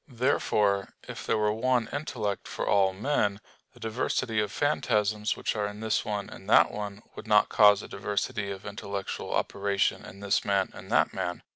[0.07, 3.39] Therefore, if there were one intellect for all men,
[3.75, 7.83] the diversity of phantasms which are in this one and that one would not cause
[7.83, 11.43] a diversity of intellectual operation in this man and that man.